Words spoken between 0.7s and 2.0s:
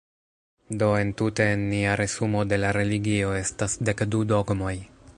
Do, entute, en nia